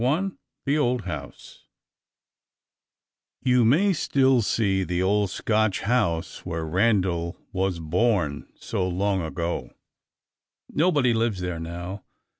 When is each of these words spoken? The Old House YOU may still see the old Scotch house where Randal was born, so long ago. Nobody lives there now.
The 0.65 0.79
Old 0.79 1.01
House 1.03 1.65
YOU 3.43 3.63
may 3.63 3.93
still 3.93 4.41
see 4.41 4.83
the 4.83 5.03
old 5.03 5.29
Scotch 5.29 5.81
house 5.81 6.43
where 6.43 6.65
Randal 6.65 7.37
was 7.51 7.77
born, 7.77 8.51
so 8.55 8.87
long 8.87 9.21
ago. 9.21 9.69
Nobody 10.67 11.13
lives 11.13 11.39
there 11.39 11.59
now. 11.59 12.03